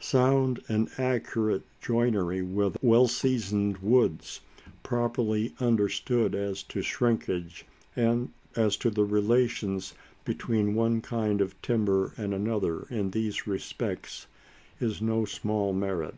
[0.00, 4.40] Sound and accurate joinery with well seasoned woods,
[4.84, 12.12] properly understood as to shrinkage and as to the relations between one kind of timber
[12.16, 14.28] and another in these respects,
[14.78, 16.14] is no small merit.